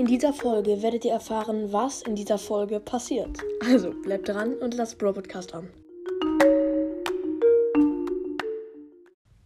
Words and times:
In 0.00 0.06
dieser 0.06 0.32
Folge 0.32 0.80
werdet 0.80 1.04
ihr 1.04 1.12
erfahren, 1.12 1.74
was 1.74 2.00
in 2.00 2.16
dieser 2.16 2.38
Folge 2.38 2.80
passiert. 2.80 3.36
Also 3.62 3.90
bleibt 3.90 4.30
dran 4.30 4.54
und 4.54 4.72
lasst 4.72 4.96
Bro 4.96 5.12
Podcast 5.12 5.52
an. 5.52 5.68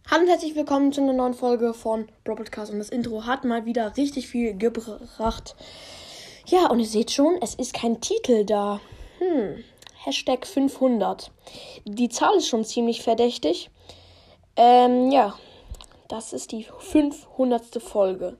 Hallo 0.09 0.21
und 0.21 0.29
herzlich 0.29 0.55
willkommen 0.55 0.93
zu 0.93 1.01
einer 1.01 1.11
neuen 1.11 1.33
Folge 1.33 1.73
von 1.73 2.07
Bro 2.23 2.35
Podcast 2.35 2.71
und 2.71 2.79
das 2.79 2.87
Intro 2.87 3.25
hat 3.25 3.43
mal 3.43 3.65
wieder 3.65 3.97
richtig 3.97 4.29
viel 4.29 4.57
gebracht. 4.57 5.57
Ja, 6.47 6.69
und 6.69 6.79
ihr 6.79 6.85
seht 6.85 7.11
schon, 7.11 7.37
es 7.41 7.55
ist 7.55 7.73
kein 7.73 7.99
Titel 7.99 8.45
da. 8.45 8.79
Hm, 9.19 9.61
Hashtag 10.05 10.47
500. 10.47 11.31
Die 11.83 12.07
Zahl 12.07 12.37
ist 12.37 12.47
schon 12.47 12.63
ziemlich 12.63 13.01
verdächtig. 13.01 13.71
Ähm, 14.55 15.11
ja, 15.11 15.37
das 16.07 16.31
ist 16.31 16.53
die 16.53 16.65
500. 16.79 17.81
Folge. 17.81 18.37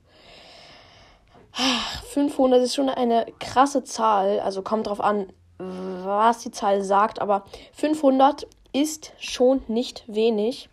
500 2.10 2.62
ist 2.62 2.76
schon 2.76 2.90
eine 2.90 3.26
krasse 3.40 3.84
Zahl, 3.84 4.40
also 4.40 4.62
kommt 4.62 4.88
drauf 4.88 5.02
an, 5.02 5.32
was 5.58 6.40
die 6.40 6.52
Zahl 6.52 6.84
sagt, 6.84 7.20
aber 7.20 7.46
500 7.74 8.48
ist 8.74 9.14
schon 9.20 9.62
nicht 9.68 10.04
wenig. 10.08 10.70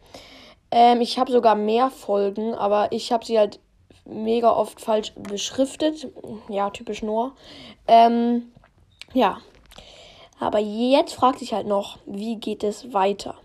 Ähm, 0.70 1.00
ich 1.00 1.18
habe 1.18 1.30
sogar 1.30 1.54
mehr 1.54 1.90
Folgen, 1.90 2.54
aber 2.54 2.90
ich 2.90 3.12
habe 3.12 3.24
sie 3.24 3.38
halt 3.38 3.60
mega 4.04 4.50
oft 4.50 4.80
falsch 4.80 5.12
beschriftet. 5.14 6.08
Ja, 6.48 6.70
typisch 6.70 7.02
Noah. 7.02 7.32
Ähm, 7.86 8.50
ja. 9.12 9.38
Aber 10.40 10.58
jetzt 10.58 11.14
fragt 11.14 11.38
sich 11.38 11.52
halt 11.52 11.68
noch, 11.68 11.98
wie 12.06 12.36
geht 12.36 12.64
es 12.64 12.92
weiter? 12.92 13.36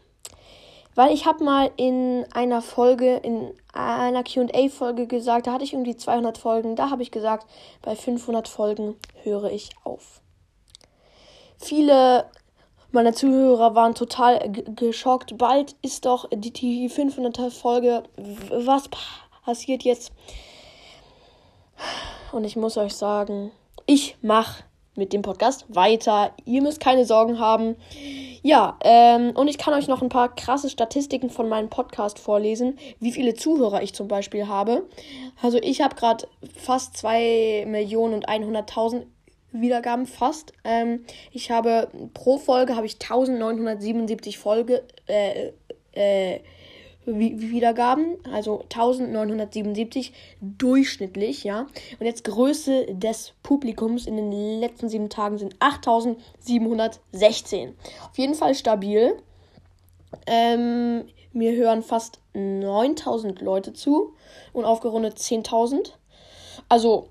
Weil 0.97 1.13
ich 1.13 1.27
habe 1.27 1.43
mal 1.43 1.69
in 1.77 2.25
einer 2.33 2.63
Folge, 2.63 3.17
in 3.17 3.53
einer 3.71 4.23
QA-Folge 4.23 5.05
gesagt, 5.05 5.45
da 5.45 5.53
hatte 5.53 5.63
ich 5.63 5.73
irgendwie 5.73 5.95
200 5.95 6.39
Folgen, 6.39 6.75
da 6.75 6.89
habe 6.89 7.03
ich 7.03 7.11
gesagt, 7.11 7.45
bei 7.84 7.95
500 7.95 8.48
Folgen 8.48 8.95
höre 9.21 9.51
ich 9.51 9.70
auf. 9.84 10.21
Viele 11.59 12.26
meiner 12.91 13.13
Zuhörer 13.13 13.76
waren 13.76 13.93
total 13.93 14.51
geschockt. 14.51 15.37
Bald 15.37 15.76
ist 15.84 16.05
doch 16.05 16.27
die, 16.34 16.51
die 16.51 16.89
500. 16.89 17.54
Folge. 17.54 18.01
Was 18.49 18.89
passiert 19.45 19.84
jetzt? 19.84 20.11
Und 22.32 22.43
ich 22.43 22.55
muss 22.55 22.76
euch 22.76 22.95
sagen, 22.95 23.51
ich 23.85 24.17
mache 24.23 24.63
mit 24.95 25.13
dem 25.13 25.21
Podcast 25.21 25.63
weiter. 25.70 26.32
Ihr 26.45 26.63
müsst 26.63 26.79
keine 26.79 27.05
Sorgen 27.05 27.37
haben. 27.37 27.76
Ja, 28.48 28.77
ähm, 28.81 29.31
und 29.31 29.49
ich 29.49 29.57
kann 29.57 29.73
euch 29.73 29.90
noch 29.90 30.01
ein 30.01 30.07
paar 30.07 30.34
krasse 30.34 30.70
Statistiken 30.70 31.29
von 31.29 31.49
meinem 31.49 31.70
Podcast 31.70 32.17
vorlesen, 32.17 32.79
wie 33.01 33.12
viele 33.12 33.34
Zuhörer 33.34 33.84
ich 33.84 33.93
zum 33.93 34.07
Beispiel 34.07 34.48
habe. 34.48 34.87
Also 35.41 35.57
ich 35.62 35.81
habe 35.81 35.95
gerade 35.95 36.29
fast 36.55 36.95
2 36.95 37.65
Millionen 37.67 38.13
und 38.13 38.29
100.000 38.29 39.04
Wiedergaben, 39.51 40.05
fast. 40.05 40.54
Ähm, 40.63 41.04
ich 41.34 41.51
habe 41.51 41.89
pro 42.13 42.37
Folge 42.37 42.77
habe 42.77 42.85
ich 42.85 42.93
1977 42.93 44.37
Folge, 44.37 44.82
äh, 45.07 45.51
äh, 45.91 46.39
Wiedergaben, 47.08 48.18
also 48.32 48.62
1977 48.63 50.13
durchschnittlich, 50.41 51.44
ja. 51.44 51.68
Und 52.00 52.05
jetzt 52.05 52.24
Größe 52.26 52.86
des 52.90 53.34
Publikums 53.44 54.05
in 54.05 54.18
den 54.18 54.60
letzten 54.60 54.90
sieben 54.90 55.10
Tagen 55.10 55.38
sind 55.38 55.55
8716. 55.60 57.76
Auf 58.10 58.18
jeden 58.18 58.35
Fall 58.35 58.55
stabil. 58.55 59.18
Ähm, 60.26 61.05
mir 61.34 61.55
hören 61.55 61.84
fast 61.84 62.20
9000 62.34 63.41
Leute 63.41 63.74
zu 63.74 64.13
und 64.53 64.66
aufgerundet 64.66 65.18
10.000. 65.18 65.91
Also 66.69 67.09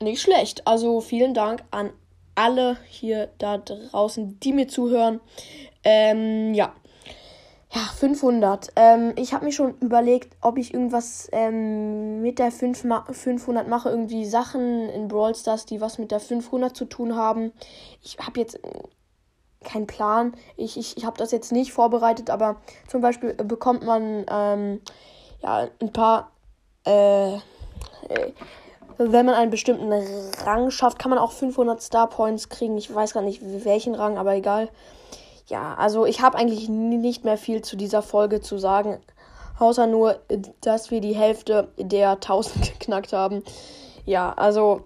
nicht 0.00 0.20
schlecht. 0.20 0.66
Also 0.66 1.00
vielen 1.00 1.34
Dank 1.34 1.62
an 1.70 1.90
alle 2.34 2.78
hier 2.88 3.30
da 3.38 3.58
draußen, 3.58 4.40
die 4.40 4.52
mir 4.52 4.68
zuhören. 4.68 5.20
Ähm, 5.84 6.54
ja. 6.54 6.74
Ja, 7.72 7.82
500. 7.82 8.72
Ähm, 8.74 9.12
ich 9.14 9.32
habe 9.32 9.44
mir 9.44 9.52
schon 9.52 9.78
überlegt, 9.78 10.36
ob 10.40 10.58
ich 10.58 10.74
irgendwas 10.74 11.28
ähm, 11.30 12.20
mit 12.20 12.40
der 12.40 12.50
5 12.50 12.82
ma 12.82 13.04
500 13.08 13.68
mache. 13.68 13.90
Irgendwie 13.90 14.24
Sachen 14.24 14.88
in 14.88 15.06
Brawl 15.06 15.36
Stars, 15.36 15.66
die 15.66 15.80
was 15.80 15.98
mit 15.98 16.10
der 16.10 16.18
500 16.18 16.76
zu 16.76 16.84
tun 16.86 17.14
haben. 17.14 17.52
Ich 18.02 18.18
habe 18.18 18.40
jetzt 18.40 18.56
äh, 18.56 18.82
keinen 19.62 19.86
Plan. 19.86 20.34
Ich, 20.56 20.76
ich, 20.76 20.96
ich 20.96 21.04
habe 21.04 21.16
das 21.16 21.30
jetzt 21.30 21.52
nicht 21.52 21.72
vorbereitet, 21.72 22.28
aber 22.28 22.56
zum 22.88 23.02
Beispiel 23.02 23.34
bekommt 23.34 23.84
man 23.84 24.26
ähm, 24.28 24.80
ja, 25.40 25.68
ein 25.80 25.92
paar. 25.92 26.32
Äh, 26.84 27.34
äh, 27.34 27.38
wenn 28.98 29.24
man 29.24 29.34
einen 29.34 29.50
bestimmten 29.50 29.90
Rang 30.44 30.70
schafft, 30.70 30.98
kann 30.98 31.08
man 31.08 31.18
auch 31.18 31.32
500 31.32 31.80
Star 31.80 32.08
Points 32.08 32.48
kriegen. 32.48 32.76
Ich 32.76 32.92
weiß 32.92 33.14
gar 33.14 33.22
nicht 33.22 33.40
welchen 33.64 33.94
Rang, 33.94 34.18
aber 34.18 34.34
egal 34.34 34.68
ja, 35.50 35.74
also 35.74 36.06
ich 36.06 36.20
habe 36.20 36.38
eigentlich 36.38 36.68
nicht 36.68 37.24
mehr 37.24 37.36
viel 37.36 37.60
zu 37.62 37.76
dieser 37.76 38.02
Folge 38.02 38.40
zu 38.40 38.56
sagen. 38.56 38.98
Außer 39.58 39.86
nur, 39.86 40.20
dass 40.62 40.90
wir 40.90 41.00
die 41.00 41.14
Hälfte 41.14 41.68
der 41.76 42.12
1000 42.12 42.72
geknackt 42.78 43.12
haben. 43.12 43.42
Ja, 44.06 44.32
also 44.32 44.82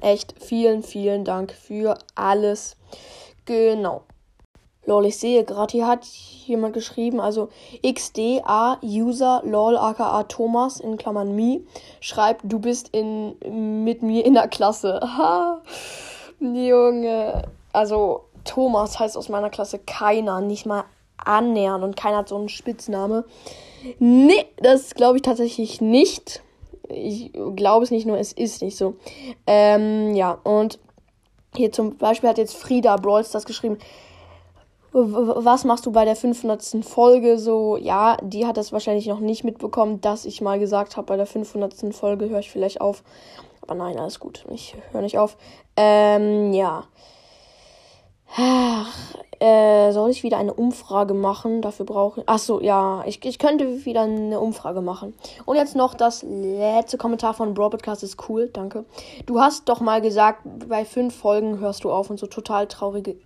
echt 0.00 0.34
vielen, 0.42 0.82
vielen 0.82 1.24
Dank 1.24 1.52
für 1.52 1.98
alles. 2.14 2.76
Genau. 3.44 4.02
Lol, 4.86 5.06
ich 5.06 5.18
sehe 5.18 5.44
gerade, 5.44 5.72
hier 5.72 5.86
hat 5.86 6.04
jemand 6.04 6.74
geschrieben, 6.74 7.20
also 7.20 7.48
XDA 7.82 8.78
User 8.82 9.42
lol 9.44 9.78
aka 9.78 10.24
Thomas 10.24 10.78
in 10.80 10.98
Klammern 10.98 11.34
me 11.34 11.60
schreibt, 12.00 12.42
du 12.44 12.58
bist 12.58 12.90
in, 12.90 13.36
mit 13.84 14.02
mir 14.02 14.24
in 14.24 14.34
der 14.34 14.48
Klasse. 14.48 15.00
Ha, 15.16 15.62
Junge. 16.40 17.44
Also 17.72 18.24
Thomas 18.44 18.98
heißt 18.98 19.16
aus 19.16 19.28
meiner 19.28 19.50
Klasse 19.50 19.78
keiner, 19.78 20.40
nicht 20.40 20.66
mal 20.66 20.84
annähern 21.16 21.82
und 21.82 21.96
keiner 21.96 22.18
hat 22.18 22.28
so 22.28 22.36
einen 22.36 22.48
Spitzname. 22.48 23.24
Nee, 23.98 24.46
das 24.58 24.94
glaube 24.94 25.16
ich 25.16 25.22
tatsächlich 25.22 25.80
nicht. 25.80 26.42
Ich 26.88 27.32
glaube 27.56 27.84
es 27.84 27.90
nicht 27.90 28.06
nur, 28.06 28.18
es 28.18 28.32
ist 28.32 28.62
nicht 28.62 28.76
so. 28.76 28.96
Ähm, 29.46 30.14
ja, 30.14 30.38
und 30.42 30.78
hier 31.56 31.72
zum 31.72 31.96
Beispiel 31.96 32.28
hat 32.28 32.38
jetzt 32.38 32.56
Frieda 32.56 32.96
Brawls 32.96 33.30
das 33.30 33.44
geschrieben. 33.44 33.78
Was 34.92 35.64
machst 35.64 35.86
du 35.86 35.92
bei 35.92 36.04
der 36.04 36.14
500. 36.14 36.84
Folge? 36.84 37.38
So, 37.38 37.76
ja, 37.76 38.16
die 38.22 38.46
hat 38.46 38.56
das 38.56 38.72
wahrscheinlich 38.72 39.06
noch 39.06 39.18
nicht 39.18 39.42
mitbekommen, 39.42 40.00
dass 40.00 40.24
ich 40.24 40.40
mal 40.40 40.60
gesagt 40.60 40.96
habe, 40.96 41.06
bei 41.06 41.16
der 41.16 41.26
500. 41.26 41.92
Folge 41.92 42.28
höre 42.28 42.38
ich 42.38 42.50
vielleicht 42.50 42.80
auf. 42.80 43.02
Aber 43.62 43.74
nein, 43.74 43.98
alles 43.98 44.20
gut. 44.20 44.44
Ich 44.50 44.76
höre 44.92 45.02
nicht 45.02 45.18
auf. 45.18 45.36
Ähm, 45.76 46.52
ja. 46.52 46.84
Ach, 48.36 48.92
äh, 49.38 49.92
soll 49.92 50.10
ich 50.10 50.24
wieder 50.24 50.38
eine 50.38 50.54
Umfrage 50.54 51.14
machen? 51.14 51.62
Dafür 51.62 51.86
brauche 51.86 52.20
ich. 52.20 52.28
Achso, 52.28 52.60
ja, 52.60 53.04
ich, 53.06 53.24
ich 53.24 53.38
könnte 53.38 53.84
wieder 53.84 54.02
eine 54.02 54.40
Umfrage 54.40 54.80
machen. 54.80 55.14
Und 55.44 55.56
jetzt 55.56 55.76
noch 55.76 55.94
das 55.94 56.24
letzte 56.24 56.98
Kommentar 56.98 57.34
von 57.34 57.54
Bro 57.54 57.70
Podcast 57.70 58.02
ist 58.02 58.28
cool, 58.28 58.50
danke. 58.52 58.84
Du 59.26 59.40
hast 59.40 59.68
doch 59.68 59.80
mal 59.80 60.00
gesagt, 60.00 60.40
bei 60.68 60.84
fünf 60.84 61.14
Folgen 61.14 61.60
hörst 61.60 61.84
du 61.84 61.92
auf 61.92 62.10
und 62.10 62.18
so 62.18 62.26
total 62.26 62.66
traurige 62.66 63.16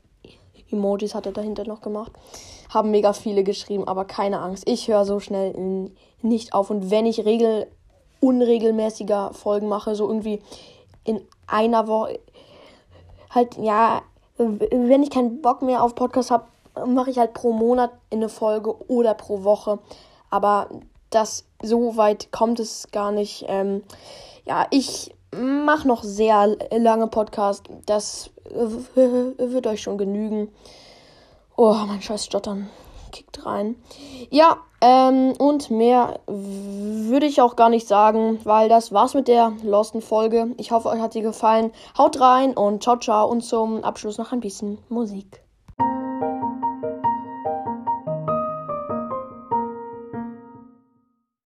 Emojis 0.70 1.14
hat 1.14 1.25
er 1.25 1.32
dahinter 1.32 1.64
noch 1.64 1.80
gemacht. 1.80 2.12
Haben 2.69 2.90
mega 2.90 3.14
viele 3.14 3.44
geschrieben, 3.44 3.88
aber 3.88 4.04
keine 4.04 4.40
Angst. 4.40 4.69
Ich 4.69 4.88
höre 4.88 5.06
so 5.06 5.20
schnell 5.20 5.90
nicht 6.20 6.52
auf. 6.52 6.69
Und 6.69 6.90
wenn 6.90 7.06
ich 7.06 7.25
regel 7.25 7.66
unregelmäßiger 8.20 9.32
Folgen 9.32 9.69
mache, 9.69 9.94
so 9.94 10.06
irgendwie 10.06 10.42
in 11.04 11.22
einer 11.46 11.86
Woche, 11.86 12.19
halt, 13.30 13.56
ja, 13.56 14.02
wenn 14.38 15.03
ich 15.03 15.10
keinen 15.10 15.43
Bock 15.43 15.62
mehr 15.62 15.82
auf 15.82 15.94
Podcast 15.94 16.31
habe, 16.31 16.44
mache 16.87 17.10
ich 17.10 17.19
halt 17.19 17.34
pro 17.34 17.53
Monat 17.53 17.91
eine 18.12 18.28
Folge 18.28 18.75
oder 18.88 19.15
pro 19.15 19.44
Woche. 19.44 19.78
Aber 20.31 20.69
das 21.10 21.44
so 21.62 21.97
weit 21.97 22.31
kommt 22.32 22.60
es 22.60 22.88
gar 22.93 23.12
nicht. 23.12 23.44
Ähm, 23.49 23.82
ja, 24.44 24.67
ich 24.70 25.14
mache 25.35 25.88
noch 25.88 26.02
sehr 26.05 26.56
lange 26.70 27.08
Podcast. 27.08 27.67
Das 27.87 28.31
wird 28.94 29.67
euch 29.67 29.82
schon 29.82 29.99
genügen. 29.99 30.50
Oh, 31.56 31.75
mein 31.87 32.00
scheiß 32.00 32.25
Stottern 32.25 32.69
kickt 33.11 33.44
rein. 33.44 33.75
Ja, 34.31 34.59
ähm, 34.81 35.32
und 35.38 35.70
mehr 35.70 36.20
würde 36.26 37.26
ich 37.26 37.41
auch 37.41 37.56
gar 37.56 37.69
nicht 37.69 37.88
sagen, 37.88 38.38
weil 38.44 38.69
das 38.69 38.93
war's 38.93 39.15
mit 39.15 39.29
der 39.29 39.53
Losten 39.62 40.00
Folge. 40.00 40.55
Ich 40.56 40.70
hoffe, 40.70 40.88
euch 40.88 41.00
hat 41.00 41.12
sie 41.12 41.23
gefallen. 41.23 41.73
Haut 41.97 42.20
rein 42.20 42.55
und 42.55 42.82
ciao, 42.82 42.97
ciao. 42.97 43.29
Und 43.29 43.43
zum 43.43 43.82
Abschluss 43.82 44.19
noch 44.19 44.32
ein 44.32 44.41
bisschen 44.41 44.79
Musik. 44.88 45.47